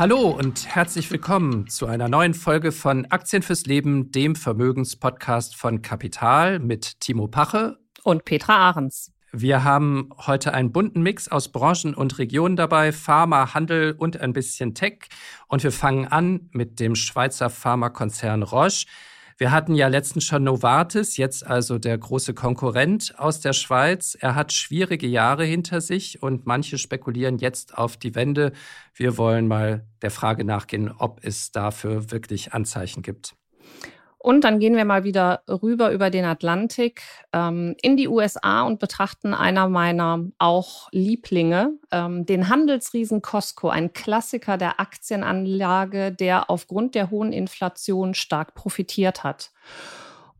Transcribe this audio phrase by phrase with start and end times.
[0.00, 5.82] Hallo und herzlich willkommen zu einer neuen Folge von Aktien fürs Leben, dem Vermögenspodcast von
[5.82, 9.12] Kapital mit Timo Pache und Petra Ahrens.
[9.30, 14.32] Wir haben heute einen bunten Mix aus Branchen und Regionen dabei, Pharma, Handel und ein
[14.32, 15.00] bisschen Tech.
[15.48, 18.86] Und wir fangen an mit dem Schweizer Pharmakonzern Roche.
[19.40, 24.14] Wir hatten ja letztens schon Novartis, jetzt also der große Konkurrent aus der Schweiz.
[24.20, 28.52] Er hat schwierige Jahre hinter sich und manche spekulieren jetzt auf die Wende.
[28.92, 33.34] Wir wollen mal der Frage nachgehen, ob es dafür wirklich Anzeichen gibt.
[34.22, 37.00] Und dann gehen wir mal wieder rüber über den Atlantik
[37.32, 43.94] ähm, in die USA und betrachten einer meiner auch Lieblinge, ähm, den Handelsriesen Costco, ein
[43.94, 49.52] Klassiker der Aktienanlage, der aufgrund der hohen Inflation stark profitiert hat.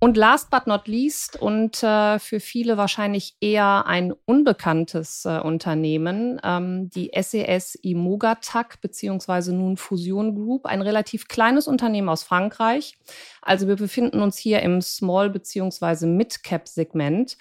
[0.03, 6.41] Und last but not least und äh, für viele wahrscheinlich eher ein unbekanntes äh, Unternehmen,
[6.42, 12.97] ähm, die SES Imogatac beziehungsweise nun Fusion Group, ein relativ kleines Unternehmen aus Frankreich.
[13.42, 17.37] Also wir befinden uns hier im Small beziehungsweise Mid-Cap Segment.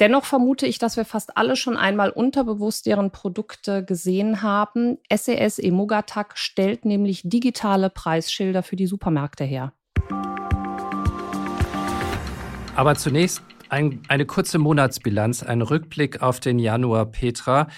[0.00, 4.96] Dennoch vermute ich, dass wir fast alle schon einmal unterbewusst deren Produkte gesehen haben.
[5.14, 9.74] SES e Emogatac stellt nämlich digitale Preisschilder für die Supermärkte her.
[12.80, 17.68] Aber zunächst ein, eine kurze Monatsbilanz, ein Rückblick auf den Januar, Petra.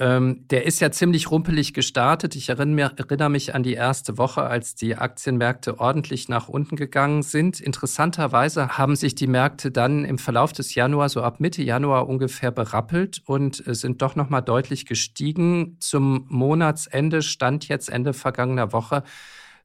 [0.00, 2.34] Ähm, der ist ja ziemlich rumpelig gestartet.
[2.34, 7.60] Ich erinnere, mich an die erste Woche, als die Aktienmärkte ordentlich nach unten gegangen sind.
[7.60, 12.50] Interessanterweise haben sich die Märkte dann im Verlauf des Januar, so ab Mitte Januar ungefähr
[12.50, 15.76] berappelt und sind doch nochmal deutlich gestiegen.
[15.78, 19.04] Zum Monatsende stand jetzt Ende vergangener Woche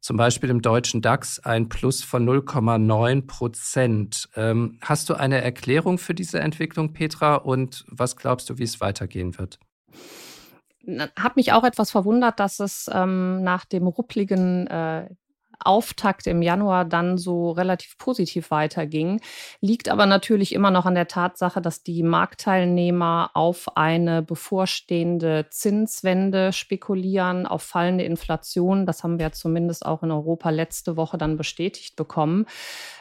[0.05, 4.29] zum Beispiel im deutschen DAX ein Plus von 0,9 Prozent.
[4.35, 7.37] Ähm, hast du eine Erklärung für diese Entwicklung, Petra?
[7.37, 9.57] Und was glaubst du, wie es weitergehen wird?
[11.15, 15.09] Hat mich auch etwas verwundert, dass es ähm, nach dem ruppligen äh,
[15.59, 19.21] Auftakt im Januar dann so relativ positiv weiterging.
[19.61, 26.53] Liegt aber natürlich immer noch an der Tatsache, dass die Marktteilnehmer auf eine bevorstehende Zinswende
[26.53, 28.85] spekulieren, auf fallende Inflation.
[28.85, 32.45] Das haben wir zumindest auch in Europa letzte Woche dann bestätigt bekommen.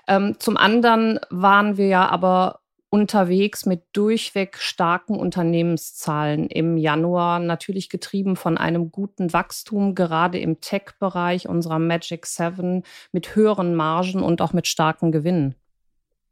[0.06, 2.60] Ähm, zum anderen waren wir ja aber
[2.94, 10.60] unterwegs mit durchweg starken Unternehmenszahlen im Januar, natürlich getrieben von einem guten Wachstum, gerade im
[10.60, 15.56] Tech-Bereich unserer Magic Seven mit höheren Margen und auch mit starken Gewinnen.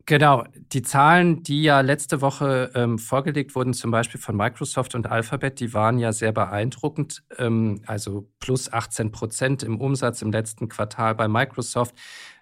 [0.07, 5.09] Genau, die Zahlen, die ja letzte Woche ähm, vorgelegt wurden, zum Beispiel von Microsoft und
[5.09, 7.25] Alphabet, die waren ja sehr beeindruckend.
[7.39, 11.97] Ähm, also plus 18 Prozent im Umsatz im letzten Quartal bei Microsoft.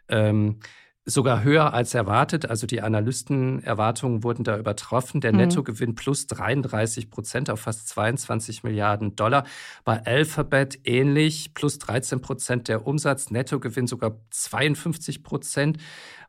[0.09, 0.59] Ähm,
[1.05, 2.49] sogar höher als erwartet.
[2.49, 5.21] Also die Analystenerwartungen wurden da übertroffen.
[5.21, 5.39] Der mhm.
[5.39, 9.45] Nettogewinn plus 33 Prozent auf fast 22 Milliarden Dollar.
[9.85, 15.79] Bei Alphabet ähnlich, plus 13 Prozent der Umsatz, Nettogewinn sogar 52 Prozent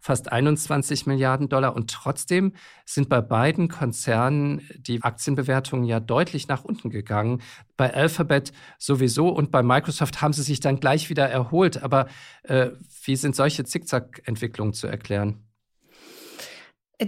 [0.01, 1.75] fast 21 Milliarden Dollar.
[1.75, 2.53] Und trotzdem
[2.85, 7.41] sind bei beiden Konzernen die Aktienbewertungen ja deutlich nach unten gegangen.
[7.77, 11.83] Bei Alphabet sowieso und bei Microsoft haben sie sich dann gleich wieder erholt.
[11.83, 12.07] Aber
[12.43, 12.71] äh,
[13.05, 15.45] wie sind solche Zickzack-Entwicklungen zu erklären?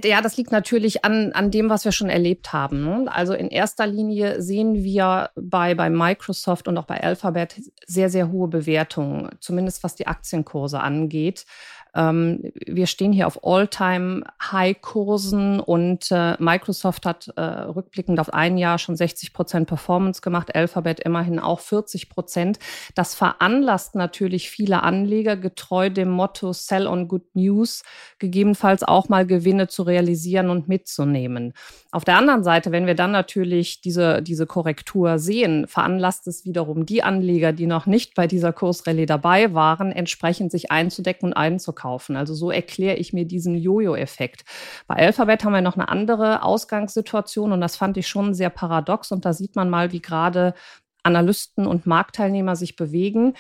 [0.04, 2.84] Ja, das liegt natürlich an, an dem, was wir schon erlebt haben.
[2.84, 3.06] Ne?
[3.12, 8.32] Also in erster Linie sehen wir bei, bei Microsoft und auch bei Alphabet sehr, sehr
[8.32, 11.46] hohe Bewertungen, zumindest was die Aktienkurse angeht.
[11.96, 18.80] Ähm, wir stehen hier auf All-Time-High-Kursen und äh, Microsoft hat äh, rückblickend auf ein Jahr
[18.80, 22.60] schon 60 Prozent Performance gemacht, Alphabet immerhin auch 40 Prozent.
[22.96, 27.84] Das veranlasst natürlich viele Anleger, getreu dem Motto Sell on Good News,
[28.20, 31.54] gegebenenfalls auch mal Gewinne zu realisieren und mitzunehmen.
[31.94, 36.86] Auf der anderen Seite, wenn wir dann natürlich diese, diese Korrektur sehen, veranlasst es wiederum
[36.86, 41.94] die Anleger, die noch nicht bei dieser Kursrallye dabei waren, entsprechend sich einzudecken und einzukaufen
[41.94, 42.16] kaufen.
[42.16, 44.46] Also so erkläre ich mir diesen Jojo-Effekt.
[44.88, 49.12] Bei Alphabet haben wir noch eine andere Ausgangssituation und das fand ich schon sehr paradox.
[49.12, 50.54] Und da sieht man mal, wie gerade
[51.04, 53.34] Analysten und Marktteilnehmer sich bewegen.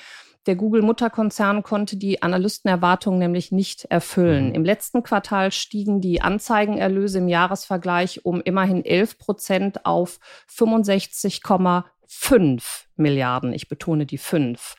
[0.45, 4.50] Der Google-Mutterkonzern konnte die Analystenerwartungen nämlich nicht erfüllen.
[4.50, 4.56] Mhm.
[4.56, 10.19] Im letzten Quartal stiegen die Anzeigenerlöse im Jahresvergleich um immerhin 11 Prozent auf
[10.50, 13.54] 65,5 fünf Milliarden.
[13.54, 14.75] Ich betone die fünf.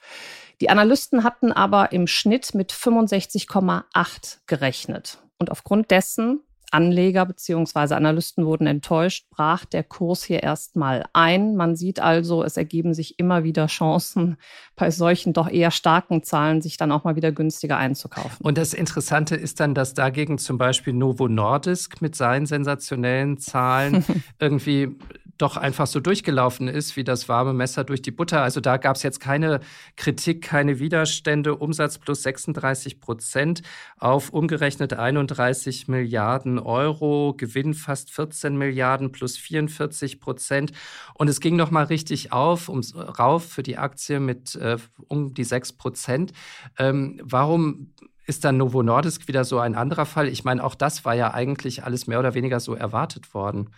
[0.61, 5.19] Die Analysten hatten aber im Schnitt mit 65,8 gerechnet.
[5.39, 6.41] Und aufgrund dessen
[6.75, 7.94] Anleger bzw.
[7.94, 11.56] Analysten wurden enttäuscht, brach der Kurs hier erstmal ein.
[11.56, 14.37] Man sieht also, es ergeben sich immer wieder Chancen,
[14.76, 18.44] bei solchen doch eher starken Zahlen sich dann auch mal wieder günstiger einzukaufen.
[18.44, 24.05] Und das Interessante ist dann, dass dagegen zum Beispiel Novo Nordisk mit seinen sensationellen Zahlen
[24.41, 24.97] irgendwie
[25.39, 28.43] doch einfach so durchgelaufen ist, wie das warme Messer durch die Butter.
[28.43, 29.61] Also da gab es jetzt keine
[29.97, 31.57] Kritik, keine Widerstände.
[31.57, 33.63] Umsatz plus 36 Prozent
[33.99, 40.73] auf umgerechnet 31 Milliarden Euro, Gewinn fast 14 Milliarden plus 44 Prozent.
[41.15, 44.77] Und es ging nochmal richtig auf, ums, rauf für die Aktie mit äh,
[45.09, 46.33] um die 6 Prozent.
[46.79, 47.93] Ähm, warum
[48.27, 50.29] ist dann Novo Nordisk wieder so ein anderer Fall?
[50.29, 53.71] Ich meine, auch das war ja eigentlich alles mehr oder weniger so erwartet worden.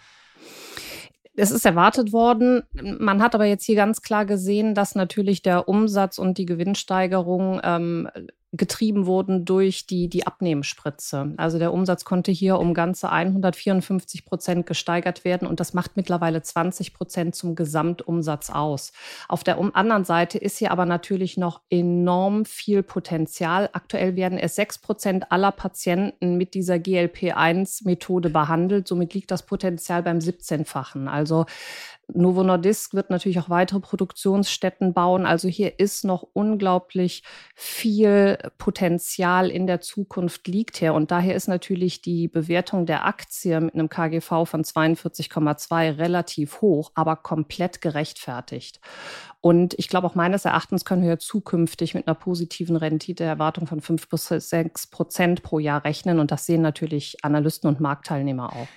[1.37, 2.63] Es ist erwartet worden.
[2.73, 7.61] Man hat aber jetzt hier ganz klar gesehen, dass natürlich der Umsatz und die Gewinnsteigerung
[7.63, 8.09] ähm,
[8.57, 11.35] getrieben wurden durch die, die Abnehmspritze.
[11.37, 16.43] Also der Umsatz konnte hier um ganze 154 Prozent gesteigert werden und das macht mittlerweile
[16.43, 18.93] 20 Prozent zum Gesamtumsatz aus.
[19.29, 23.71] Auf der anderen Seite ist hier aber natürlich noch enorm viel Potenzial.
[23.73, 28.89] Aktuell werden es 6 Prozent aller Patienten mit dieser GLP-1-Methode behandelt.
[28.89, 31.09] Somit liegt das Potenzial beim 17-fachen.
[31.09, 31.47] Also
[32.13, 35.27] Novo Nordisk wird natürlich auch weitere Produktionsstätten bauen.
[35.27, 37.25] Also hier ist noch unglaublich
[37.55, 40.95] viel Potenzial in der Zukunft liegt hier.
[40.95, 46.93] Und daher ist natürlich die Bewertung der Aktie mit einem KGV von 42,2 relativ hoch,
[46.95, 48.81] aber komplett gerechtfertigt.
[49.41, 54.09] Und ich glaube, auch meines Erachtens können wir zukünftig mit einer positiven Renditeerwartung von 5
[54.09, 56.21] bis 6 Prozent pro Jahr rechnen.
[56.21, 58.69] Und das sehen natürlich Analysten und Marktteilnehmer auch.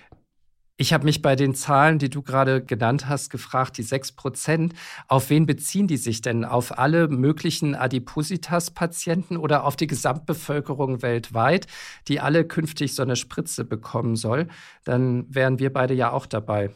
[0.81, 4.73] Ich habe mich bei den Zahlen, die du gerade genannt hast, gefragt, die 6 Prozent,
[5.09, 6.45] auf wen beziehen die sich denn?
[6.45, 11.67] Auf alle möglichen Adipositas-Patienten oder auf die Gesamtbevölkerung weltweit,
[12.07, 14.47] die alle künftig so eine Spritze bekommen soll?
[14.85, 16.69] Dann wären wir beide ja auch dabei.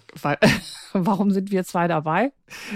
[0.92, 2.34] Warum sind wir zwei dabei?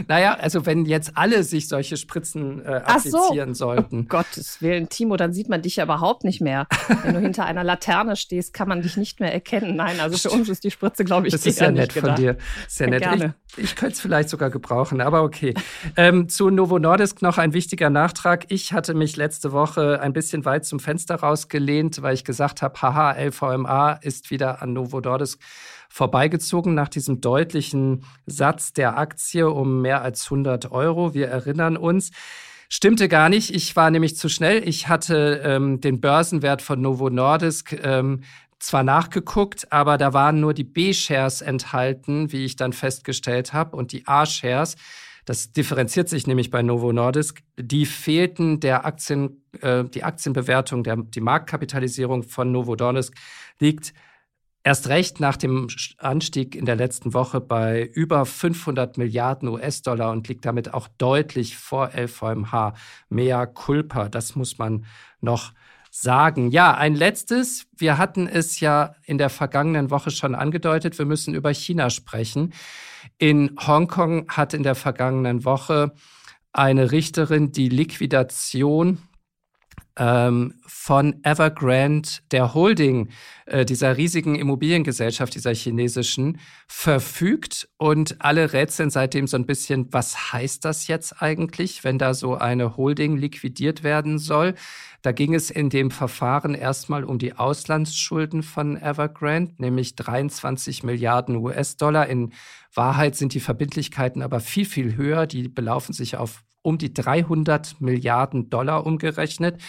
[0.08, 3.66] Naja, also wenn jetzt alle sich solche Spritzen äh, applizieren so.
[3.66, 4.02] sollten.
[4.02, 6.68] Oh Gottes Willen, Timo, dann sieht man dich ja überhaupt nicht mehr.
[7.04, 9.76] Wenn du hinter einer Laterne stehst, kann man dich nicht mehr erkennen.
[9.76, 11.34] Nein, also für uns ist die Spritze, glaube glaube ich.
[11.34, 12.38] Das ist ja nett von dir.
[12.68, 13.02] Sehr nett.
[13.02, 13.36] Gerne.
[13.56, 15.54] Ich, ich könnte es vielleicht sogar gebrauchen, aber okay.
[15.96, 18.46] ähm, zu Novo Nordisk noch ein wichtiger Nachtrag.
[18.50, 22.82] Ich hatte mich letzte Woche ein bisschen weit zum Fenster rausgelehnt, weil ich gesagt habe,
[22.82, 25.40] haha, LVMA ist wieder an Novo Nordisk
[25.90, 31.14] vorbeigezogen nach diesem deutlichen Satz der Aktie um mehr als 100 Euro.
[31.14, 32.12] Wir erinnern uns.
[32.70, 33.54] Stimmte gar nicht.
[33.56, 34.68] Ich war nämlich zu schnell.
[34.68, 38.24] Ich hatte ähm, den Börsenwert von Novo Nordisk ähm,
[38.60, 43.92] zwar nachgeguckt, aber da waren nur die B-Shares enthalten, wie ich dann festgestellt habe, und
[43.92, 44.76] die A-Shares.
[45.26, 47.42] Das differenziert sich nämlich bei Novo Nordisk.
[47.58, 53.14] Die fehlten der Aktien, äh, die Aktienbewertung, der, die Marktkapitalisierung von Novo Nordisk
[53.60, 53.94] liegt
[54.68, 60.28] erst recht nach dem Anstieg in der letzten Woche bei über 500 Milliarden US-Dollar und
[60.28, 62.74] liegt damit auch deutlich vor LVMH.
[63.08, 64.86] Mehr Culpa, das muss man
[65.22, 65.54] noch
[65.90, 66.50] sagen.
[66.52, 67.68] Ja, ein letztes.
[67.78, 70.98] Wir hatten es ja in der vergangenen Woche schon angedeutet.
[70.98, 72.54] Wir müssen über China sprechen.
[73.18, 75.94] In Hongkong hat in der vergangenen Woche
[76.52, 78.98] eine Richterin die Liquidation
[79.98, 83.10] von Evergrande, der Holding
[83.48, 87.68] äh, dieser riesigen Immobiliengesellschaft, dieser chinesischen, verfügt.
[87.78, 92.36] Und alle rätseln seitdem so ein bisschen, was heißt das jetzt eigentlich, wenn da so
[92.36, 94.54] eine Holding liquidiert werden soll?
[95.08, 101.38] Da ging es in dem Verfahren erstmal um die Auslandsschulden von Evergrande, nämlich 23 Milliarden
[101.38, 102.08] US-Dollar.
[102.08, 102.34] In
[102.74, 105.26] Wahrheit sind die Verbindlichkeiten aber viel, viel höher.
[105.26, 109.62] Die belaufen sich auf um die 300 Milliarden Dollar umgerechnet.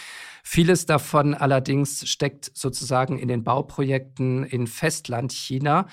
[0.42, 5.86] Vieles davon allerdings steckt sozusagen in den Bauprojekten in Festlandchina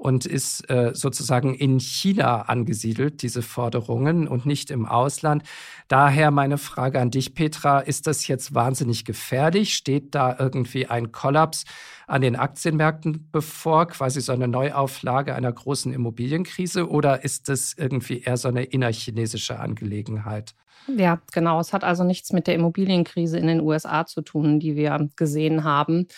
[0.00, 5.42] und ist äh, sozusagen in China angesiedelt, diese Forderungen und nicht im Ausland.
[5.88, 9.74] Daher meine Frage an dich, Petra, ist das jetzt wahnsinnig gefährlich?
[9.74, 11.64] Steht da irgendwie ein Kollaps
[12.06, 18.22] an den Aktienmärkten bevor, quasi so eine Neuauflage einer großen Immobilienkrise oder ist das irgendwie
[18.22, 20.54] eher so eine innerchinesische Angelegenheit?
[20.88, 21.60] Ja, genau.
[21.60, 25.62] Es hat also nichts mit der Immobilienkrise in den USA zu tun, die wir gesehen
[25.62, 26.08] haben.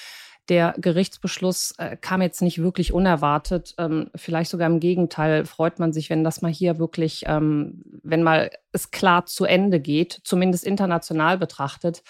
[0.49, 3.75] Der Gerichtsbeschluss äh, kam jetzt nicht wirklich unerwartet.
[3.79, 8.23] Ähm, vielleicht sogar im Gegenteil freut man sich, wenn das mal hier wirklich, ähm, wenn
[8.23, 12.03] mal es klar zu Ende geht, zumindest international betrachtet.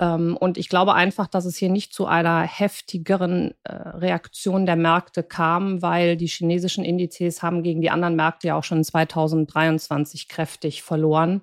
[0.00, 4.76] Ähm, und ich glaube einfach, dass es hier nicht zu einer heftigeren äh, Reaktion der
[4.76, 10.28] Märkte kam, weil die chinesischen Indizes haben gegen die anderen Märkte ja auch schon 2023
[10.28, 11.42] kräftig verloren.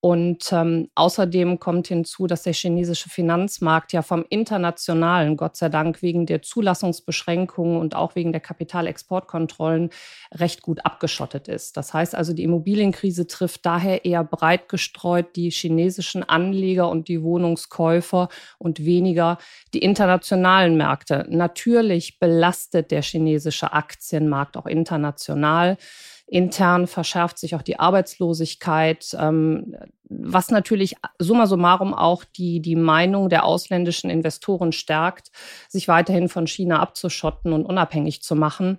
[0.00, 6.02] Und ähm, außerdem kommt hinzu, dass der chinesische Finanzmarkt ja vom internationalen, Gott sei Dank,
[6.02, 9.90] wegen der Zulassungsbeschränkungen und auch wegen der Kapitalexportkontrollen
[10.32, 11.76] recht gut abgeschottet ist.
[11.76, 17.22] Das heißt also, die Immobilienkrise trifft daher eher breit gestreut die chinesischen Anleger und die
[17.22, 19.38] Wohnungskäufer und weniger
[19.72, 21.26] die internationalen Märkte.
[21.30, 25.78] Natürlich belastet der chinesische Aktienmarkt auch international.
[26.26, 29.76] Intern verschärft sich auch die Arbeitslosigkeit, ähm,
[30.08, 35.30] was natürlich summa summarum auch die, die Meinung der ausländischen Investoren stärkt,
[35.68, 38.78] sich weiterhin von China abzuschotten und unabhängig zu machen.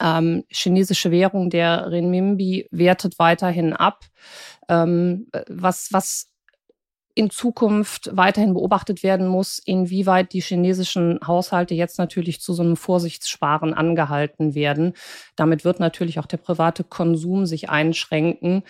[0.00, 4.04] Ähm, chinesische Währung, der Renminbi, wertet weiterhin ab,
[4.68, 6.30] ähm, was, was
[7.18, 12.76] in Zukunft weiterhin beobachtet werden muss, inwieweit die chinesischen Haushalte jetzt natürlich zu so einem
[12.76, 14.92] Vorsichtssparen angehalten werden.
[15.34, 18.62] Damit wird natürlich auch der private Konsum sich einschränken.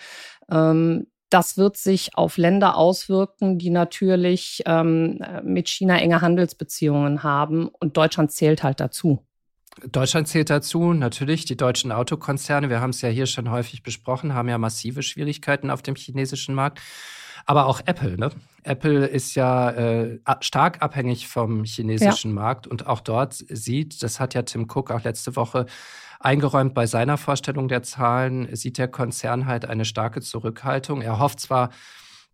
[0.49, 7.67] Ähm, das wird sich auf Länder auswirken, die natürlich ähm, mit China enge Handelsbeziehungen haben.
[7.67, 9.19] Und Deutschland zählt halt dazu.
[9.91, 11.45] Deutschland zählt dazu, natürlich.
[11.45, 15.69] Die deutschen Autokonzerne, wir haben es ja hier schon häufig besprochen, haben ja massive Schwierigkeiten
[15.69, 16.79] auf dem chinesischen Markt.
[17.45, 18.31] Aber auch Apple, ne?
[18.63, 22.35] Apple ist ja äh, stark abhängig vom chinesischen ja.
[22.35, 25.65] Markt und auch dort sieht, das hat ja Tim Cook auch letzte Woche
[26.19, 31.01] eingeräumt bei seiner Vorstellung der Zahlen, sieht der Konzern halt eine starke Zurückhaltung.
[31.01, 31.69] Er hofft zwar,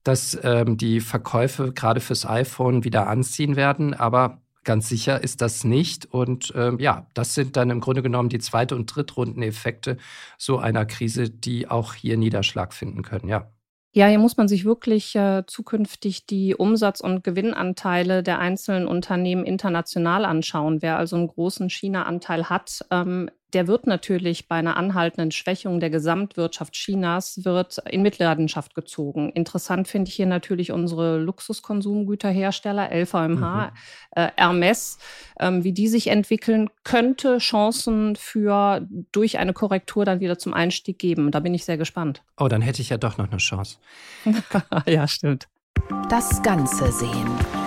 [0.03, 5.63] dass ähm, die Verkäufe gerade fürs iPhone wieder anziehen werden, aber ganz sicher ist das
[5.63, 6.05] nicht.
[6.05, 9.97] Und ähm, ja, das sind dann im Grunde genommen die zweite und Drittrundeneffekte
[10.37, 13.51] so einer Krise, die auch hier Niederschlag finden können, ja.
[13.97, 19.45] Ja, hier muss man sich wirklich äh, zukünftig die Umsatz- und Gewinnanteile der einzelnen Unternehmen
[19.45, 20.81] international anschauen.
[20.81, 25.89] Wer also einen großen China-Anteil hat, ähm, der wird natürlich bei einer anhaltenden Schwächung der
[25.89, 29.31] Gesamtwirtschaft Chinas wird in Mitleidenschaft gezogen.
[29.31, 33.71] Interessant finde ich hier natürlich unsere Luxuskonsumgüterhersteller LVMH, mhm.
[34.11, 34.99] äh, Hermes,
[35.39, 40.99] ähm, wie die sich entwickeln, könnte Chancen für durch eine Korrektur dann wieder zum Einstieg
[40.99, 41.31] geben.
[41.31, 42.23] Da bin ich sehr gespannt.
[42.37, 43.77] Oh, dann hätte ich ja doch noch eine Chance.
[44.85, 45.47] ja, stimmt.
[46.09, 47.64] Das Ganze sehen.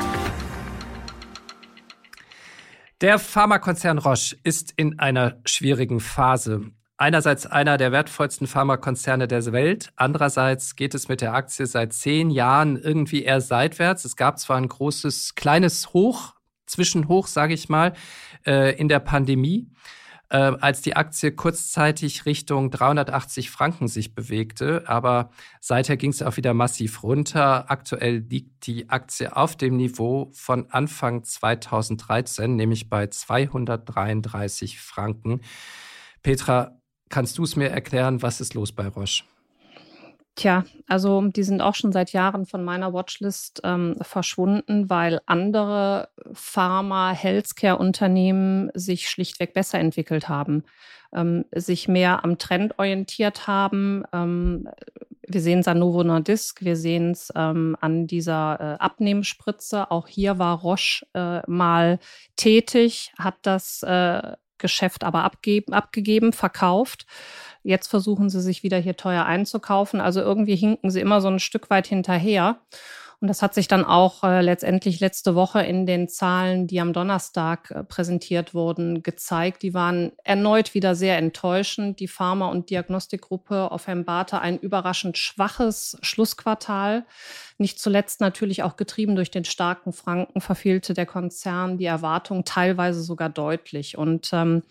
[3.01, 6.73] Der Pharmakonzern Roche ist in einer schwierigen Phase.
[6.97, 12.29] Einerseits einer der wertvollsten Pharmakonzerne der Welt, andererseits geht es mit der Aktie seit zehn
[12.29, 14.05] Jahren irgendwie eher seitwärts.
[14.05, 16.35] Es gab zwar ein großes, kleines Hoch,
[16.67, 17.93] Zwischenhoch, sage ich mal,
[18.45, 19.71] äh, in der Pandemie,
[20.31, 24.85] äh, als die Aktie kurzzeitig Richtung 380 Franken sich bewegte.
[24.87, 25.31] Aber
[25.61, 27.71] seither ging es auch wieder massiv runter.
[27.71, 35.41] Aktuell liegt die Aktie auf dem Niveau von Anfang 2013, nämlich bei 233 Franken.
[36.23, 39.25] Petra, kannst du es mir erklären, was ist los bei Roche?
[40.39, 46.11] Tja, also die sind auch schon seit Jahren von meiner Watchlist ähm, verschwunden, weil andere
[46.33, 50.63] Pharma, Healthcare-Unternehmen sich schlichtweg besser entwickelt haben,
[51.13, 54.05] ähm, sich mehr am Trend orientiert haben.
[54.13, 54.69] Ähm,
[55.27, 59.91] wir sehen es an Novo Nordisk, wir sehen es ähm, an dieser äh, Abnehmspritze.
[59.91, 61.99] Auch hier war Roche äh, mal
[62.37, 67.07] tätig, hat das äh, Geschäft aber abgeben, abgegeben, verkauft.
[67.63, 70.01] Jetzt versuchen sie sich wieder hier teuer einzukaufen.
[70.01, 72.59] Also irgendwie hinken sie immer so ein Stück weit hinterher.
[73.21, 76.93] Und das hat sich dann auch äh, letztendlich letzte Woche in den Zahlen, die am
[76.93, 79.65] Donnerstag äh, präsentiert wurden, gezeigt.
[79.65, 81.99] Die waren erneut wieder sehr enttäuschend.
[81.99, 87.07] Die Pharma- und Diagnostikgruppe offenbarte ein überraschend schwaches Schlussquartal.
[87.59, 93.03] Nicht zuletzt natürlich auch getrieben durch den starken Franken verfehlte der Konzern die Erwartung teilweise
[93.03, 93.99] sogar deutlich.
[93.99, 94.63] Und ähm,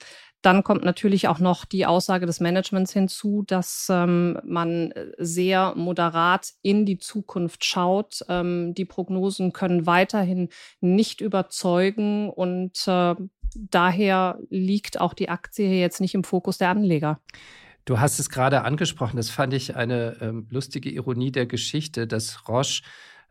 [0.41, 6.53] dann kommt natürlich auch noch die Aussage des Managements hinzu, dass ähm, man sehr moderat
[6.61, 8.19] in die Zukunft schaut.
[8.29, 13.15] Ähm, die Prognosen können weiterhin nicht überzeugen und äh,
[13.55, 17.19] daher liegt auch die Aktie jetzt nicht im Fokus der Anleger.
[17.85, 22.47] Du hast es gerade angesprochen, das fand ich eine ähm, lustige Ironie der Geschichte, dass
[22.47, 22.83] Roche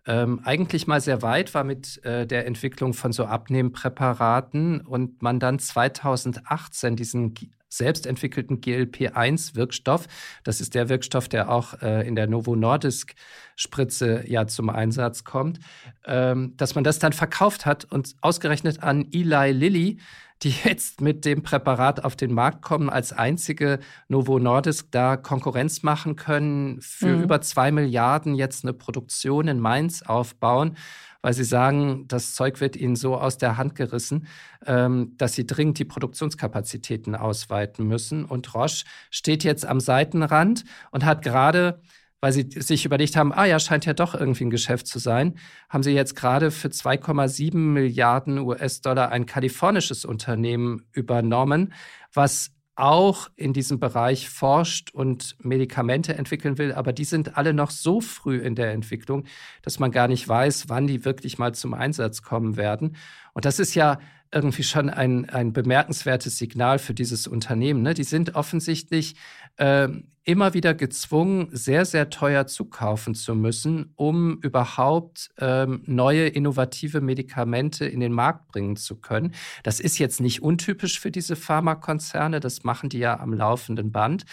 [0.07, 5.41] ähm, eigentlich mal sehr weit war mit äh, der Entwicklung von so Abnehmpräparaten und man
[5.41, 7.35] dann 2018 diesen
[7.69, 10.07] selbst entwickelten GLP-1-Wirkstoff,
[10.45, 15.59] das ist der Wirkstoff, der auch äh, in der Novo Nordisk-Spritze ja zum Einsatz kommt,
[16.05, 19.99] ähm, dass man das dann verkauft hat und ausgerechnet an Eli Lilly,
[20.43, 23.79] die jetzt mit dem Präparat auf den Markt kommen, als einzige
[24.09, 27.23] Novo Nordisk da Konkurrenz machen können, für mhm.
[27.23, 30.77] über zwei Milliarden jetzt eine Produktion in Mainz aufbauen,
[31.23, 34.27] weil sie sagen, das Zeug wird ihnen so aus der Hand gerissen,
[34.67, 38.25] ähm, dass sie dringend die Produktionskapazitäten ausweiten müssen.
[38.25, 41.81] Und Roche steht jetzt am Seitenrand und hat gerade
[42.21, 45.39] weil sie sich überlegt haben, ah ja, scheint ja doch irgendwie ein Geschäft zu sein,
[45.69, 51.73] haben sie jetzt gerade für 2,7 Milliarden US-Dollar ein kalifornisches Unternehmen übernommen,
[52.13, 57.71] was auch in diesem Bereich forscht und Medikamente entwickeln will, aber die sind alle noch
[57.71, 59.25] so früh in der Entwicklung,
[59.63, 62.97] dass man gar nicht weiß, wann die wirklich mal zum Einsatz kommen werden.
[63.33, 63.99] Und das ist ja
[64.33, 67.83] irgendwie schon ein, ein bemerkenswertes Signal für dieses Unternehmen.
[67.83, 67.95] Ne?
[67.95, 69.17] Die sind offensichtlich
[69.57, 69.89] äh,
[70.27, 77.87] immer wieder gezwungen, sehr, sehr teuer zukaufen zu müssen, um überhaupt ähm, neue innovative Medikamente
[77.87, 79.33] in den Markt bringen zu können.
[79.63, 84.25] Das ist jetzt nicht untypisch für diese Pharmakonzerne, das machen die ja am laufenden Band.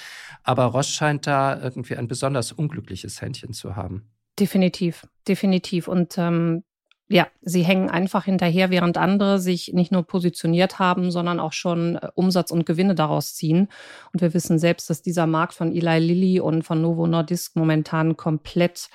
[0.41, 4.09] Aber Roche scheint da irgendwie ein besonders unglückliches Händchen zu haben.
[4.39, 5.87] Definitiv, definitiv.
[5.87, 6.63] Und ähm,
[7.13, 11.97] ja, sie hängen einfach hinterher, während andere sich nicht nur positioniert haben, sondern auch schon
[11.97, 13.67] äh, Umsatz und Gewinne daraus ziehen.
[14.11, 18.17] Und wir wissen selbst, dass dieser Markt von Eli Lilly und von Novo Nordisk momentan
[18.17, 18.89] komplett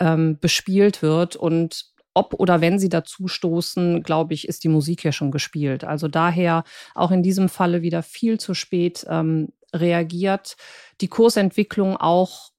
[0.00, 1.36] ähm, bespielt wird.
[1.36, 5.84] Und ob oder wenn sie dazu stoßen, glaube ich, ist die Musik ja schon gespielt.
[5.84, 6.64] Also daher
[6.96, 10.56] auch in diesem Falle wieder viel zu spät ähm, reagiert.
[11.00, 12.50] Die Kursentwicklung auch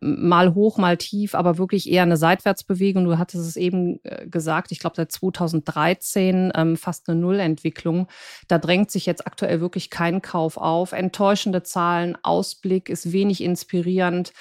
[0.00, 3.04] mal hoch, mal tief, aber wirklich eher eine Seitwärtsbewegung.
[3.04, 8.08] Du hattest es eben äh, gesagt, ich glaube seit 2013 ähm, fast eine Nullentwicklung.
[8.48, 10.92] Da drängt sich jetzt aktuell wirklich kein Kauf auf.
[10.92, 14.32] Enttäuschende Zahlen, Ausblick ist wenig inspirierend.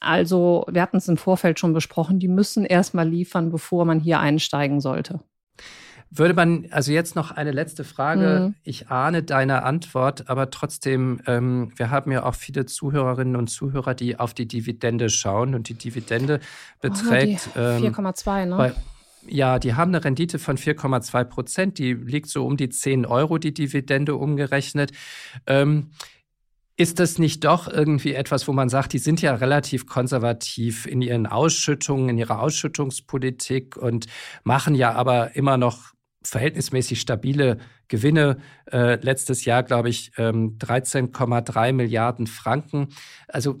[0.00, 4.18] Also wir hatten es im Vorfeld schon besprochen, die müssen erstmal liefern, bevor man hier
[4.18, 5.20] einsteigen sollte.
[6.14, 8.48] Würde man, also jetzt noch eine letzte Frage.
[8.48, 8.54] Mhm.
[8.64, 13.94] Ich ahne deine Antwort, aber trotzdem, ähm, wir haben ja auch viele Zuhörerinnen und Zuhörer,
[13.94, 16.40] die auf die Dividende schauen und die Dividende
[16.82, 18.56] beträgt oh, 4,2, ähm, ne?
[18.56, 18.72] Bei,
[19.26, 21.78] ja, die haben eine Rendite von 4,2 Prozent.
[21.78, 24.92] Die liegt so um die 10 Euro, die Dividende umgerechnet.
[25.46, 25.92] Ähm,
[26.76, 31.00] ist das nicht doch irgendwie etwas, wo man sagt, die sind ja relativ konservativ in
[31.00, 34.06] ihren Ausschüttungen, in ihrer Ausschüttungspolitik und
[34.42, 35.92] machen ja aber immer noch
[36.28, 37.58] verhältnismäßig stabile
[37.88, 38.38] Gewinne.
[38.70, 42.88] Äh, letztes Jahr, glaube ich, ähm, 13,3 Milliarden Franken.
[43.28, 43.60] Also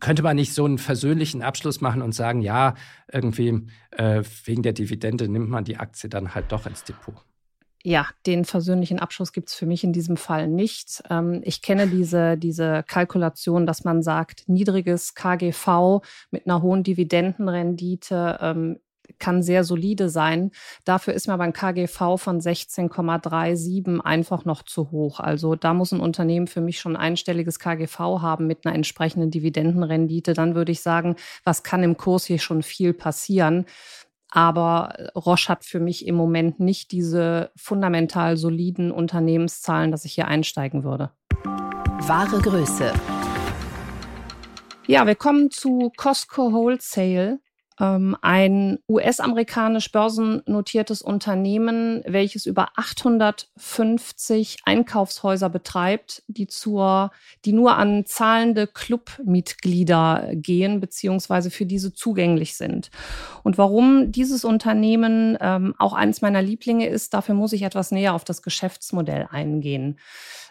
[0.00, 2.74] könnte man nicht so einen versöhnlichen Abschluss machen und sagen, ja,
[3.12, 7.14] irgendwie äh, wegen der Dividende nimmt man die Aktie dann halt doch ins Depot?
[7.82, 11.02] Ja, den versöhnlichen Abschluss gibt es für mich in diesem Fall nicht.
[11.08, 18.38] Ähm, ich kenne diese, diese Kalkulation, dass man sagt, niedriges KGV mit einer hohen Dividendenrendite
[18.42, 18.80] ähm,
[19.18, 20.50] kann sehr solide sein.
[20.84, 25.20] Dafür ist mir aber ein KGV von 16,37 einfach noch zu hoch.
[25.20, 29.30] Also da muss ein Unternehmen für mich schon ein einstelliges KGV haben mit einer entsprechenden
[29.30, 30.34] Dividendenrendite.
[30.34, 33.66] Dann würde ich sagen, was kann im Kurs hier schon viel passieren?
[34.30, 40.28] Aber Roche hat für mich im Moment nicht diese fundamental soliden Unternehmenszahlen, dass ich hier
[40.28, 41.10] einsteigen würde.
[42.06, 42.92] Wahre Größe.
[44.86, 47.40] Ja, wir kommen zu Costco Wholesale.
[47.80, 57.10] Ähm, ein US-amerikanisch börsennotiertes Unternehmen, welches über 850 Einkaufshäuser betreibt, die zur,
[57.44, 62.90] die nur an zahlende Clubmitglieder gehen, beziehungsweise für diese zugänglich sind.
[63.42, 68.14] Und warum dieses Unternehmen ähm, auch eines meiner Lieblinge ist, dafür muss ich etwas näher
[68.14, 69.98] auf das Geschäftsmodell eingehen.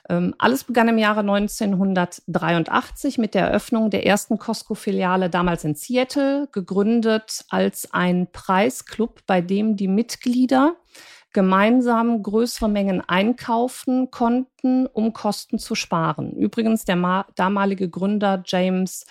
[0.10, 6.50] Ähm, alles begann im Jahre 1983 mit der Eröffnung der ersten Costco-Filiale damals in Seattle,
[6.52, 10.76] gegründet als ein Preisclub, bei dem die Mitglieder
[11.32, 16.32] gemeinsam größere Mengen einkaufen konnten, um Kosten zu sparen.
[16.34, 19.06] Übrigens, der damalige Gründer James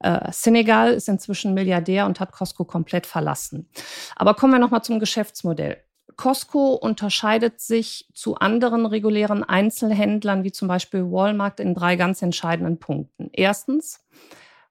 [0.00, 3.68] äh, Senegal ist inzwischen Milliardär und hat Costco komplett verlassen.
[4.16, 5.76] Aber kommen wir nochmal zum Geschäftsmodell.
[6.16, 12.78] Costco unterscheidet sich zu anderen regulären Einzelhändlern wie zum Beispiel Walmart in drei ganz entscheidenden
[12.78, 13.30] Punkten.
[13.32, 14.04] Erstens,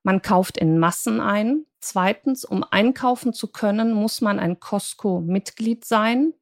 [0.03, 1.65] man kauft in Massen ein.
[1.79, 6.33] Zweitens, um einkaufen zu können, muss man ein Costco-Mitglied sein.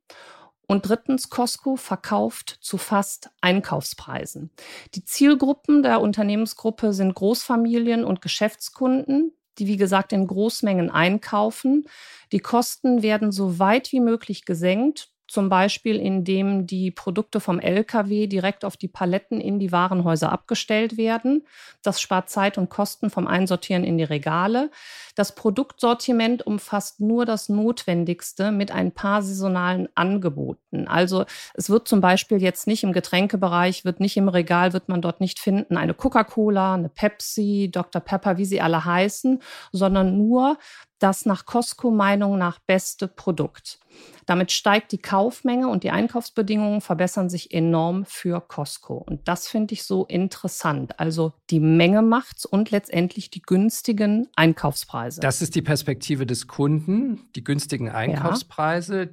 [0.68, 4.50] Und drittens, Costco verkauft zu fast Einkaufspreisen.
[4.96, 11.86] Die Zielgruppen der Unternehmensgruppe sind Großfamilien und Geschäftskunden, die wie gesagt in Großmengen einkaufen.
[12.32, 18.28] Die Kosten werden so weit wie möglich gesenkt, zum Beispiel indem die Produkte vom Lkw
[18.28, 21.46] direkt auf die Paletten in die Warenhäuser abgestellt werden.
[21.82, 24.70] Das spart Zeit und Kosten vom Einsortieren in die Regale.
[25.16, 30.88] Das Produktsortiment umfasst nur das Notwendigste mit ein paar saisonalen Angeboten.
[30.88, 35.02] Also es wird zum Beispiel jetzt nicht im Getränkebereich, wird nicht im Regal, wird man
[35.02, 38.02] dort nicht finden, eine Coca-Cola, eine Pepsi, Dr.
[38.02, 40.58] Pepper, wie sie alle heißen, sondern nur
[41.00, 43.80] das nach Costco Meinung nach beste Produkt.
[44.26, 48.96] Damit steigt die Kaufmenge und die Einkaufsbedingungen verbessern sich enorm für Costco.
[48.98, 51.00] Und das finde ich so interessant.
[51.00, 55.22] Also die Menge macht's und letztendlich die günstigen Einkaufspreise.
[55.22, 59.04] Das ist die Perspektive des Kunden, die günstigen Einkaufspreise.
[59.04, 59.10] Ja.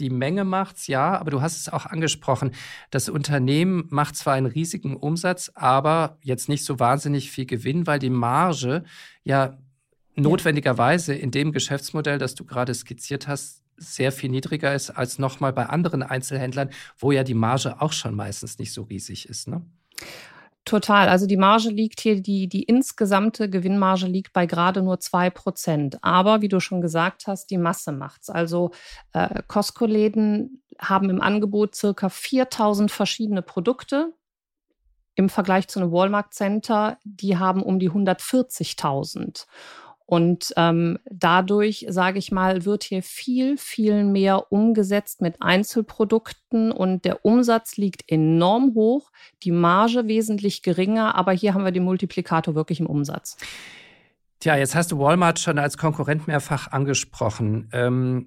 [0.00, 2.52] Die Menge macht's, ja, aber du hast es auch angesprochen.
[2.90, 7.98] Das Unternehmen macht zwar einen riesigen Umsatz, aber jetzt nicht so wahnsinnig viel Gewinn, weil
[7.98, 8.84] die Marge
[9.24, 9.58] ja
[10.16, 15.52] notwendigerweise in dem Geschäftsmodell, das du gerade skizziert hast, sehr viel niedriger ist als nochmal
[15.52, 19.48] bei anderen Einzelhändlern, wo ja die Marge auch schon meistens nicht so riesig ist.
[19.48, 19.64] Ne?
[20.66, 21.08] Total.
[21.08, 25.98] Also die Marge liegt hier, die, die insgesamte Gewinnmarge liegt bei gerade nur zwei Prozent.
[26.02, 28.28] Aber wie du schon gesagt hast, die Masse macht's.
[28.28, 28.70] Also
[29.12, 34.12] äh, Costco-Läden haben im Angebot circa 4000 verschiedene Produkte.
[35.14, 39.46] Im Vergleich zu einem Walmart Center, die haben um die 140.000.
[40.10, 47.04] Und ähm, dadurch, sage ich mal, wird hier viel, viel mehr umgesetzt mit Einzelprodukten und
[47.04, 49.12] der Umsatz liegt enorm hoch,
[49.44, 53.36] die Marge wesentlich geringer, aber hier haben wir den Multiplikator wirklich im Umsatz.
[54.40, 57.68] Tja, jetzt hast du Walmart schon als Konkurrent mehrfach angesprochen.
[57.72, 58.26] Ähm,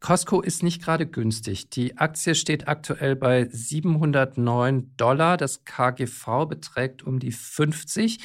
[0.00, 1.68] Costco ist nicht gerade günstig.
[1.68, 5.36] Die Aktie steht aktuell bei 709 Dollar.
[5.36, 8.20] Das KGV beträgt um die 50.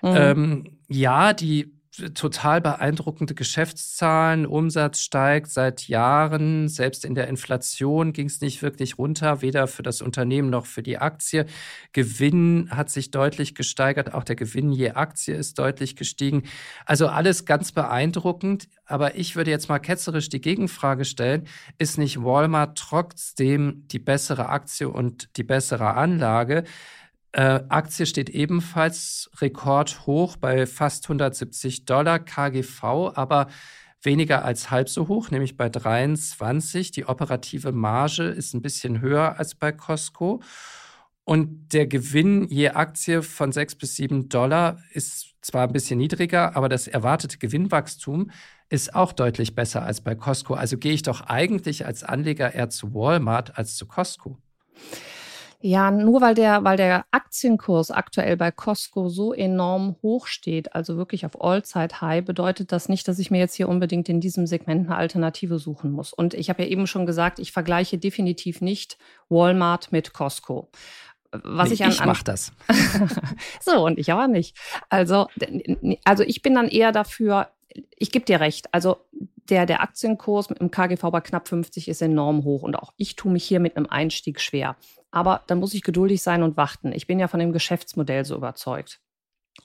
[0.00, 0.08] Mhm.
[0.16, 1.74] Ähm, ja, die
[2.14, 4.46] total beeindruckende Geschäftszahlen.
[4.46, 6.68] Umsatz steigt seit Jahren.
[6.68, 10.82] Selbst in der Inflation ging es nicht wirklich runter, weder für das Unternehmen noch für
[10.82, 11.46] die Aktie.
[11.92, 14.12] Gewinn hat sich deutlich gesteigert.
[14.14, 16.42] Auch der Gewinn je Aktie ist deutlich gestiegen.
[16.86, 18.68] Also alles ganz beeindruckend.
[18.86, 21.46] Aber ich würde jetzt mal ketzerisch die Gegenfrage stellen.
[21.78, 26.64] Ist nicht Walmart trotzdem die bessere Aktie und die bessere Anlage?
[27.34, 33.48] Äh, Aktie steht ebenfalls rekordhoch bei fast 170 Dollar KGV, aber
[34.02, 36.92] weniger als halb so hoch, nämlich bei 23.
[36.92, 40.42] Die operative Marge ist ein bisschen höher als bei Costco.
[41.24, 46.54] Und der Gewinn je Aktie von 6 bis 7 Dollar ist zwar ein bisschen niedriger,
[46.54, 48.30] aber das erwartete Gewinnwachstum
[48.68, 50.54] ist auch deutlich besser als bei Costco.
[50.54, 54.38] Also gehe ich doch eigentlich als Anleger eher zu Walmart als zu Costco.
[55.66, 60.98] Ja, nur weil der, weil der Aktienkurs aktuell bei Costco so enorm hoch steht, also
[60.98, 64.88] wirklich auf All-Zeit-High, bedeutet das nicht, dass ich mir jetzt hier unbedingt in diesem Segment
[64.88, 66.12] eine Alternative suchen muss.
[66.12, 68.98] Und ich habe ja eben schon gesagt, ich vergleiche definitiv nicht
[69.30, 70.68] Walmart mit Costco.
[71.32, 72.52] Was nee, ich an, ich mach das.
[73.62, 74.58] so, und ich aber nicht.
[74.90, 75.28] Also,
[76.04, 77.48] also ich bin dann eher dafür,
[77.96, 78.68] ich gebe dir recht.
[78.72, 78.98] Also
[79.48, 83.32] der, der Aktienkurs im KGV bei knapp 50 ist enorm hoch und auch ich tue
[83.32, 84.76] mich hier mit einem Einstieg schwer.
[85.14, 86.90] Aber dann muss ich geduldig sein und warten.
[86.90, 89.00] Ich bin ja von dem Geschäftsmodell so überzeugt.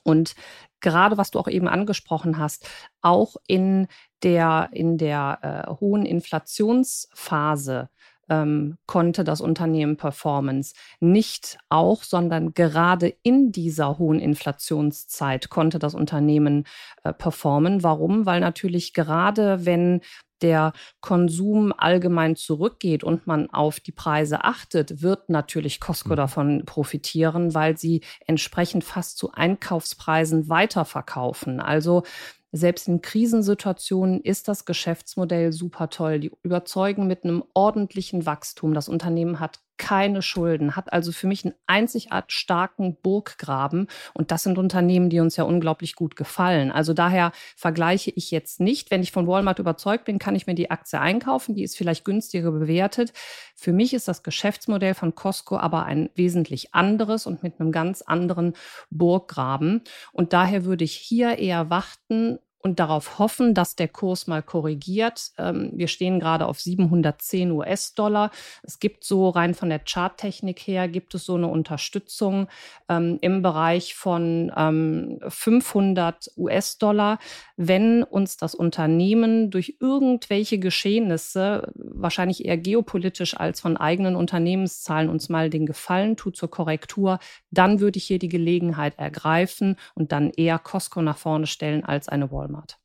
[0.03, 0.35] Und
[0.79, 2.69] gerade was du auch eben angesprochen hast,
[3.01, 3.87] auch in
[4.21, 7.89] der, in der äh, hohen Inflationsphase
[8.29, 10.73] ähm, konnte das Unternehmen Performance.
[10.99, 16.65] Nicht auch, sondern gerade in dieser hohen Inflationszeit konnte das Unternehmen
[17.03, 17.83] äh, performen.
[17.83, 18.25] Warum?
[18.25, 20.01] Weil natürlich gerade wenn
[20.41, 26.17] der Konsum allgemein zurückgeht und man auf die Preise achtet, wird natürlich Costco mhm.
[26.17, 31.59] davon profitieren, weil sie entsprechend fast zu Einkaufspreisen weiterverkaufen.
[31.59, 32.03] Also
[32.51, 36.19] selbst in Krisensituationen ist das Geschäftsmodell super toll.
[36.19, 38.73] Die überzeugen mit einem ordentlichen Wachstum.
[38.73, 43.87] Das Unternehmen hat keine Schulden, hat also für mich einen einzigartig starken Burggraben.
[44.13, 46.71] Und das sind Unternehmen, die uns ja unglaublich gut gefallen.
[46.71, 48.91] Also daher vergleiche ich jetzt nicht.
[48.91, 51.55] Wenn ich von Walmart überzeugt bin, kann ich mir die Aktie einkaufen.
[51.55, 53.13] Die ist vielleicht günstiger bewertet.
[53.55, 58.01] Für mich ist das Geschäftsmodell von Costco aber ein wesentlich anderes und mit einem ganz
[58.01, 58.53] anderen
[58.91, 59.81] Burggraben.
[60.11, 65.31] Und daher würde ich hier eher warten, und darauf hoffen, dass der Kurs mal korrigiert.
[65.37, 68.31] Ähm, wir stehen gerade auf 710 US-Dollar.
[68.63, 72.47] Es gibt so rein von der Charttechnik her, gibt es so eine Unterstützung
[72.89, 77.19] ähm, im Bereich von ähm, 500 US-Dollar.
[77.55, 85.29] Wenn uns das Unternehmen durch irgendwelche Geschehnisse, wahrscheinlich eher geopolitisch als von eigenen Unternehmenszahlen, uns
[85.29, 87.19] mal den Gefallen tut zur Korrektur,
[87.51, 92.09] dann würde ich hier die Gelegenheit ergreifen und dann eher Costco nach vorne stellen als
[92.09, 92.48] eine Wall.
[92.49, 92.77] Walmart.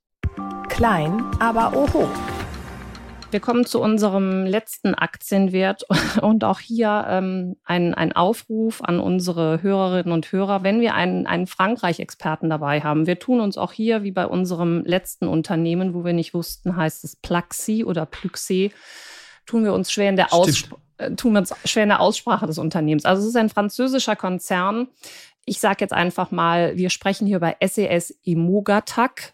[0.68, 2.08] Klein, aber oho.
[3.30, 5.84] Wir kommen zu unserem letzten Aktienwert
[6.22, 11.26] und auch hier ähm, ein, ein Aufruf an unsere Hörerinnen und Hörer, wenn wir einen,
[11.26, 13.06] einen Frankreich-Experten dabei haben.
[13.06, 17.02] Wir tun uns auch hier, wie bei unserem letzten Unternehmen, wo wir nicht wussten, heißt
[17.02, 18.70] es Plaxi oder Pluxé,
[19.46, 22.46] tun wir uns schwer in der Aussprache äh, tun wir uns schwer in der Aussprache
[22.46, 23.04] des Unternehmens.
[23.04, 24.86] Also es ist ein französischer Konzern.
[25.44, 29.33] Ich sage jetzt einfach mal, wir sprechen hier über SES Imogatac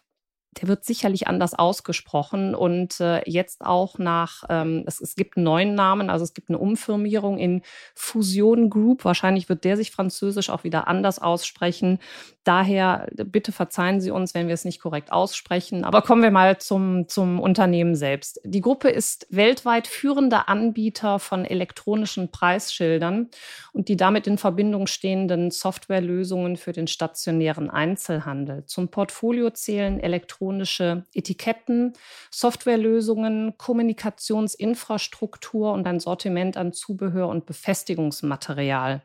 [0.58, 5.44] der wird sicherlich anders ausgesprochen und äh, jetzt auch nach, ähm, es, es gibt einen
[5.44, 7.62] neuen Namen, also es gibt eine Umfirmierung in
[7.94, 9.04] Fusion Group.
[9.04, 12.00] Wahrscheinlich wird der sich französisch auch wieder anders aussprechen.
[12.42, 15.84] Daher bitte verzeihen Sie uns, wenn wir es nicht korrekt aussprechen.
[15.84, 18.40] Aber kommen wir mal zum, zum Unternehmen selbst.
[18.44, 23.28] Die Gruppe ist weltweit führender Anbieter von elektronischen Preisschildern
[23.72, 28.64] und die damit in Verbindung stehenden Softwarelösungen für den stationären Einzelhandel.
[28.66, 30.39] Zum Portfolio zählen elektronische
[31.14, 31.92] Etiketten,
[32.30, 39.02] Softwarelösungen, Kommunikationsinfrastruktur und ein Sortiment an Zubehör und Befestigungsmaterial.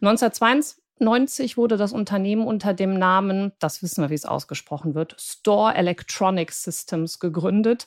[0.00, 5.16] 1922 90 wurde das Unternehmen unter dem Namen, das wissen wir, wie es ausgesprochen wird,
[5.18, 7.86] Store Electronic Systems gegründet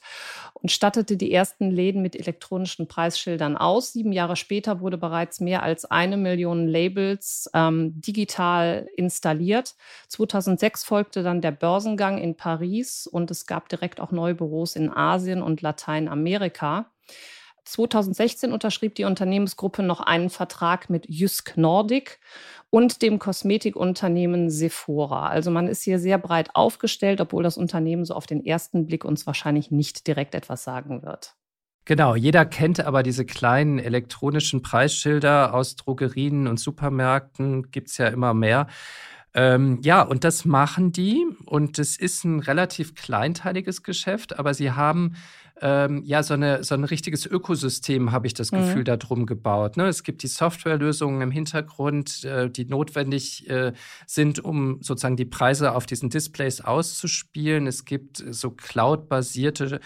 [0.53, 3.93] und stattete die ersten Läden mit elektronischen Preisschildern aus.
[3.93, 9.75] Sieben Jahre später wurde bereits mehr als eine Million Labels ähm, digital installiert.
[10.09, 14.89] 2006 folgte dann der Börsengang in Paris und es gab direkt auch neue Büros in
[14.89, 16.91] Asien und Lateinamerika.
[17.65, 22.19] 2016 unterschrieb die Unternehmensgruppe noch einen Vertrag mit Jysk Nordic
[22.69, 25.27] und dem Kosmetikunternehmen Sephora.
[25.27, 29.05] Also man ist hier sehr breit aufgestellt, obwohl das Unternehmen so auf den ersten Blick
[29.05, 31.35] uns wahrscheinlich nicht direkt etwas sagen wird.
[31.85, 38.07] Genau, jeder kennt aber diese kleinen elektronischen Preisschilder aus Drogerien und Supermärkten, gibt es ja
[38.07, 38.67] immer mehr.
[39.33, 41.25] Ähm, ja, und das machen die.
[41.45, 45.15] Und es ist ein relativ kleinteiliges Geschäft, aber sie haben
[45.61, 48.85] ähm, ja so, eine, so ein richtiges Ökosystem, habe ich das Gefühl, mhm.
[48.85, 49.77] darum gebaut.
[49.77, 49.87] Ne?
[49.87, 53.73] Es gibt die Softwarelösungen im Hintergrund, äh, die notwendig äh,
[54.07, 57.67] sind, um sozusagen die Preise auf diesen Displays auszuspielen.
[57.67, 59.79] Es gibt so cloud-basierte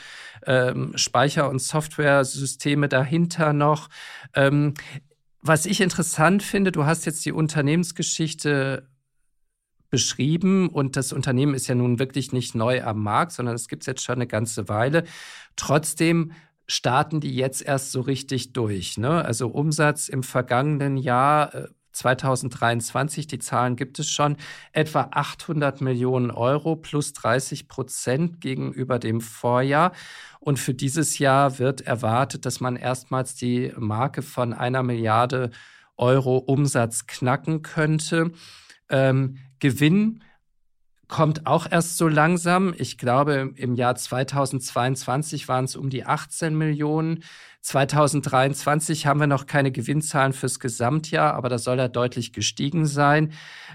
[0.45, 3.89] ähm, Speicher- und Softwaresysteme dahinter noch.
[4.33, 4.73] Ähm,
[5.41, 8.87] was ich interessant finde, du hast jetzt die Unternehmensgeschichte
[9.95, 13.83] beschrieben und das Unternehmen ist ja nun wirklich nicht neu am Markt, sondern es gibt
[13.83, 15.05] es jetzt schon eine ganze Weile.
[15.55, 16.33] Trotzdem
[16.67, 18.97] starten die jetzt erst so richtig durch.
[18.97, 19.23] Ne?
[19.23, 24.35] Also Umsatz im vergangenen Jahr 2023, äh, die Zahlen gibt es schon,
[24.73, 29.93] etwa 800 Millionen Euro plus 30 Prozent gegenüber dem Vorjahr.
[30.41, 35.51] Und für dieses Jahr wird erwartet, dass man erstmals die Marke von einer Milliarde
[35.95, 38.33] Euro Umsatz knacken könnte.
[38.89, 40.21] Ähm, Gewinn
[41.07, 42.75] kommt auch erst so langsam.
[42.77, 47.23] Ich glaube, im Jahr 2022 waren es um die 18 Millionen.
[47.61, 53.33] 2023 haben wir noch keine Gewinnzahlen fürs Gesamtjahr, aber da soll er deutlich gestiegen sein.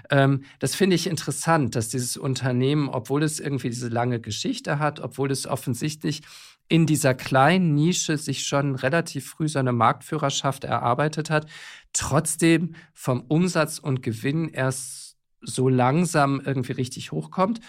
[0.09, 5.01] Ähm, das finde ich interessant, dass dieses Unternehmen, obwohl es irgendwie diese lange Geschichte hat,
[5.01, 6.21] obwohl es offensichtlich
[6.69, 11.47] in dieser kleinen Nische sich schon relativ früh seine Marktführerschaft erarbeitet hat,
[11.91, 15.00] trotzdem vom Umsatz und Gewinn erst
[15.41, 17.59] so langsam irgendwie richtig hochkommt.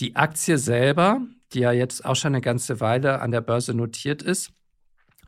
[0.00, 1.20] Die Aktie selber,
[1.52, 4.52] die ja jetzt auch schon eine ganze Weile an der Börse notiert ist,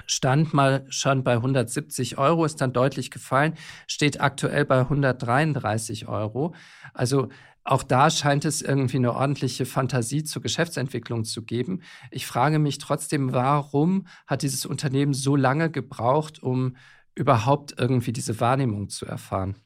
[0.07, 3.55] stand mal schon bei 170 Euro, ist dann deutlich gefallen,
[3.87, 6.55] steht aktuell bei 133 Euro.
[6.95, 7.29] Also
[7.65, 11.83] auch da scheint es irgendwie eine ordentliche Fantasie zur Geschäftsentwicklung zu geben.
[12.11, 16.77] Ich frage mich trotzdem, warum hat dieses Unternehmen so lange gebraucht, um
[17.15, 19.57] überhaupt irgendwie diese Wahrnehmung zu erfahren?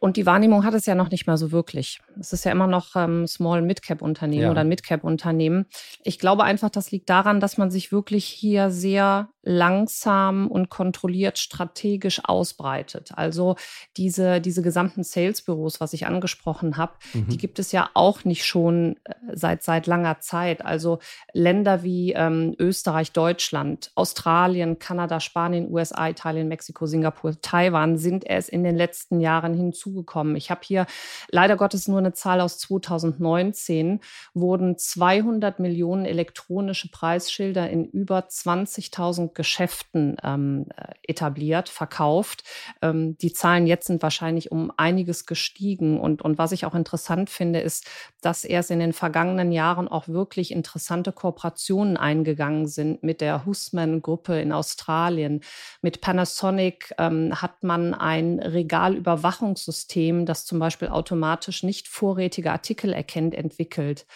[0.00, 2.00] Und die Wahrnehmung hat es ja noch nicht mal so wirklich.
[2.18, 4.50] Es ist ja immer noch ähm, Small-Mid-Cap-Unternehmen ja.
[4.50, 5.66] oder Mid-Cap-Unternehmen.
[6.02, 11.38] Ich glaube einfach, das liegt daran, dass man sich wirklich hier sehr langsam und kontrolliert
[11.38, 13.12] strategisch ausbreitet.
[13.14, 13.54] Also
[13.96, 17.28] diese, diese gesamten Sales-Büros, was ich angesprochen habe, mhm.
[17.28, 20.64] die gibt es ja auch nicht schon äh, seit, seit langer Zeit.
[20.64, 20.98] Also
[21.32, 28.48] Länder wie ähm, Österreich, Deutschland, Australien, Kanada, Spanien, USA, Italien, Mexiko, Singapur, Taiwan sind erst
[28.48, 30.34] in den letzten Jahren hinzugekommen.
[30.34, 30.86] Ich habe hier
[31.30, 34.00] leider Gottes nur eine Zahl aus 2019,
[34.34, 42.42] wurden 200 Millionen elektronische Preisschilder in über 20.000 Geschäften ähm, äh, etabliert, verkauft.
[42.82, 46.00] Ähm, die Zahlen jetzt sind wahrscheinlich um einiges gestiegen.
[46.00, 47.86] Und, und was ich auch interessant finde, ist,
[48.20, 54.40] dass erst in den vergangenen Jahren auch wirklich interessante Kooperationen eingegangen sind mit der Husman-Gruppe
[54.40, 55.42] in Australien.
[55.82, 63.34] Mit Panasonic ähm, hat man ein Regalüberwachungssystem, das zum Beispiel automatisch nicht vorrätige Artikel erkennt,
[63.34, 64.06] entwickelt.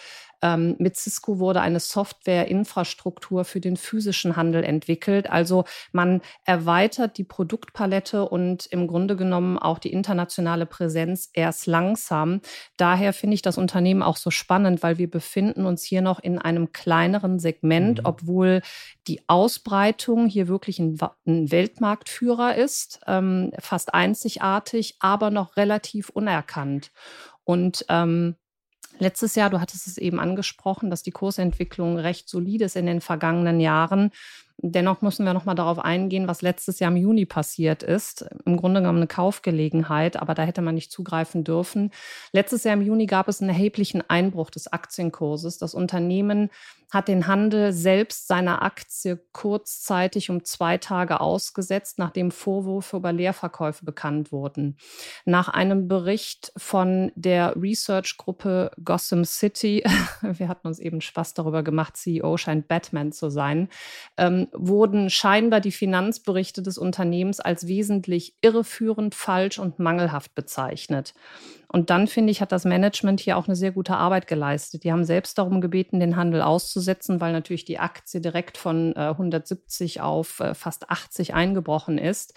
[0.43, 5.31] Ähm, mit Cisco wurde eine Softwareinfrastruktur für den physischen Handel entwickelt.
[5.31, 12.41] Also man erweitert die Produktpalette und im Grunde genommen auch die internationale Präsenz erst langsam.
[12.77, 16.39] Daher finde ich das Unternehmen auch so spannend, weil wir befinden uns hier noch in
[16.39, 18.07] einem kleineren Segment, mhm.
[18.07, 18.63] obwohl
[19.07, 26.93] die Ausbreitung hier wirklich ein, ein Weltmarktführer ist, ähm, fast einzigartig, aber noch relativ unerkannt.
[27.45, 28.37] Und ähm,
[29.01, 33.01] Letztes Jahr, du hattest es eben angesprochen, dass die Kursentwicklung recht solide ist in den
[33.01, 34.11] vergangenen Jahren.
[34.63, 38.27] Dennoch müssen wir noch mal darauf eingehen, was letztes Jahr im Juni passiert ist.
[38.45, 41.91] Im Grunde genommen eine Kaufgelegenheit, aber da hätte man nicht zugreifen dürfen.
[42.33, 45.57] Letztes Jahr im Juni gab es einen erheblichen Einbruch des Aktienkurses.
[45.57, 46.51] Das Unternehmen
[46.91, 53.85] hat den Handel selbst seiner Aktie kurzzeitig um zwei Tage ausgesetzt, nachdem Vorwürfe über Leerverkäufe
[53.85, 54.77] bekannt wurden.
[55.25, 59.85] Nach einem Bericht von der Research-Gruppe Gotham City,
[60.23, 63.69] wir hatten uns eben Spaß darüber gemacht, CEO scheint Batman zu sein,
[64.17, 71.15] ähm, wurden scheinbar die Finanzberichte des Unternehmens als wesentlich irreführend, falsch und mangelhaft bezeichnet.
[71.73, 74.83] Und dann, finde ich, hat das Management hier auch eine sehr gute Arbeit geleistet.
[74.83, 79.11] Die haben selbst darum gebeten, den Handel auszusetzen, weil natürlich die Aktie direkt von äh,
[79.11, 82.35] 170 auf äh, fast 80 eingebrochen ist.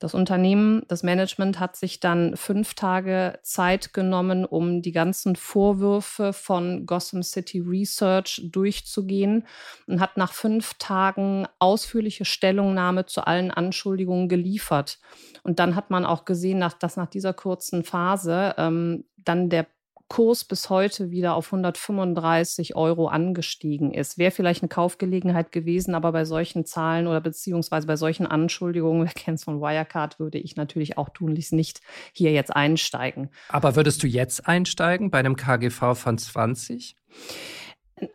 [0.00, 6.32] Das Unternehmen, das Management hat sich dann fünf Tage Zeit genommen, um die ganzen Vorwürfe
[6.32, 9.46] von Gotham City Research durchzugehen
[9.86, 14.98] und hat nach fünf Tagen ausführliche Stellungnahme zu allen Anschuldigungen geliefert.
[15.44, 19.66] Und dann hat man auch gesehen, dass nach dieser kurzen Phase ähm, dann der
[20.08, 24.18] Kurs bis heute wieder auf 135 Euro angestiegen ist.
[24.18, 29.12] Wäre vielleicht eine Kaufgelegenheit gewesen, aber bei solchen Zahlen oder beziehungsweise bei solchen Anschuldigungen, wir
[29.12, 31.80] kennen es von Wirecard, würde ich natürlich auch tunlichst nicht
[32.12, 33.30] hier jetzt einsteigen.
[33.48, 36.96] Aber würdest du jetzt einsteigen bei einem KGV von 20?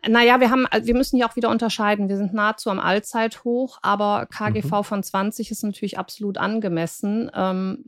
[0.08, 2.08] Naja, wir haben, also wir müssen ja auch wieder unterscheiden.
[2.08, 4.84] Wir sind nahezu am Allzeithoch, aber KGV mhm.
[4.84, 7.30] von 20 ist natürlich absolut angemessen.
[7.34, 7.84] Ähm,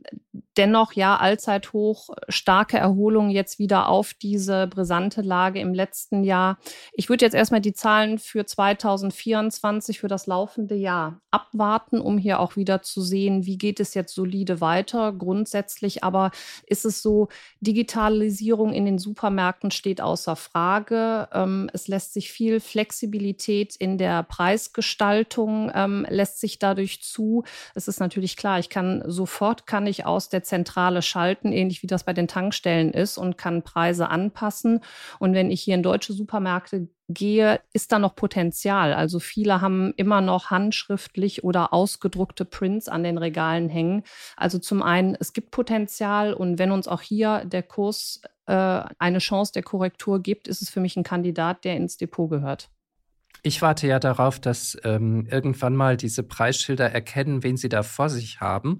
[0.57, 6.57] dennoch ja, Allzeithoch, starke Erholung jetzt wieder auf diese brisante Lage im letzten Jahr.
[6.93, 12.39] Ich würde jetzt erstmal die Zahlen für 2024, für das laufende Jahr abwarten, um hier
[12.39, 15.11] auch wieder zu sehen, wie geht es jetzt solide weiter.
[15.13, 16.31] Grundsätzlich aber
[16.67, 21.27] ist es so, Digitalisierung in den Supermärkten steht außer Frage.
[21.33, 27.43] Ähm, es lässt sich viel Flexibilität in der Preisgestaltung ähm, lässt sich dadurch zu.
[27.75, 31.87] Es ist natürlich klar, ich kann sofort kann ich aus der Zentrale schalten, ähnlich wie
[31.87, 34.79] das bei den Tankstellen ist und kann Preise anpassen.
[35.19, 38.93] Und wenn ich hier in deutsche Supermärkte gehe, ist da noch Potenzial.
[38.93, 44.03] Also viele haben immer noch handschriftlich oder ausgedruckte Prints an den Regalen hängen.
[44.35, 49.19] Also zum einen, es gibt Potenzial und wenn uns auch hier der Kurs äh, eine
[49.19, 52.69] Chance der Korrektur gibt, ist es für mich ein Kandidat, der ins Depot gehört.
[53.41, 58.09] Ich warte ja darauf, dass ähm, irgendwann mal diese Preisschilder erkennen, wen sie da vor
[58.09, 58.79] sich haben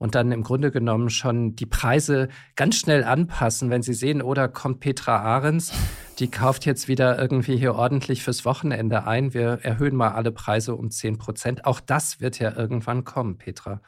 [0.00, 4.46] und dann im Grunde genommen schon die Preise ganz schnell anpassen, wenn sie sehen, oder
[4.46, 5.72] oh, kommt Petra Ahrens,
[6.18, 9.34] die kauft jetzt wieder irgendwie hier ordentlich fürs Wochenende ein.
[9.34, 11.66] Wir erhöhen mal alle Preise um 10 Prozent.
[11.66, 13.82] Auch das wird ja irgendwann kommen, Petra.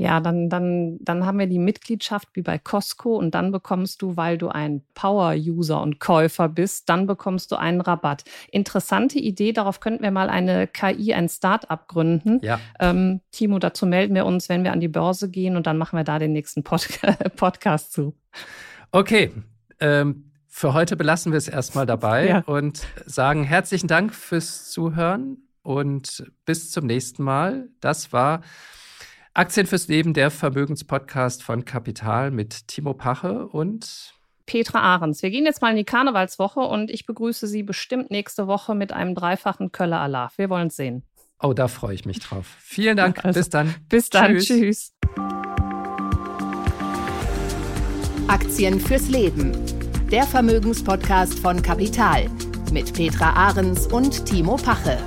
[0.00, 4.16] Ja, dann, dann, dann haben wir die Mitgliedschaft wie bei Costco und dann bekommst du,
[4.16, 8.24] weil du ein Power-User und Käufer bist, dann bekommst du einen Rabatt.
[8.50, 12.40] Interessante Idee, darauf könnten wir mal eine KI, ein Start-up gründen.
[12.42, 12.58] Ja.
[12.78, 15.98] Ähm, Timo, dazu melden wir uns, wenn wir an die Börse gehen und dann machen
[15.98, 16.88] wir da den nächsten Pod
[17.36, 18.16] Podcast zu.
[18.92, 19.32] Okay.
[19.80, 22.38] Ähm, für heute belassen wir es erstmal dabei ja.
[22.46, 27.68] und sagen herzlichen Dank fürs Zuhören und bis zum nächsten Mal.
[27.80, 28.40] Das war
[29.32, 34.14] Aktien fürs Leben, der Vermögenspodcast von Kapital mit Timo Pache und
[34.44, 35.22] Petra Ahrens.
[35.22, 38.92] Wir gehen jetzt mal in die Karnevalswoche und ich begrüße Sie bestimmt nächste Woche mit
[38.92, 40.36] einem dreifachen Köller Alarv.
[40.36, 41.04] Wir wollen es sehen.
[41.40, 42.56] Oh, da freue ich mich drauf.
[42.58, 43.20] Vielen Dank.
[43.24, 43.74] Also, bis dann.
[43.88, 44.36] Bis dann.
[44.38, 44.46] Tschüss.
[44.46, 44.94] Tschüss.
[48.26, 49.52] Aktien fürs Leben.
[50.10, 52.28] Der Vermögenspodcast von Kapital
[52.72, 54.98] mit Petra Ahrens und Timo Pache.